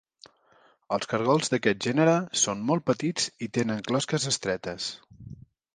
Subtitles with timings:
[0.95, 2.15] Els cargols d'aquest gènere
[2.45, 4.91] són molt petits i tenen closques estretes.